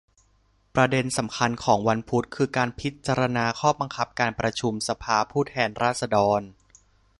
[0.75, 6.41] ประเด็นสำคัญของวันพุธ คือ การพิจารณาข้อบังคับการประชุมสภาผู้แทนราษฎร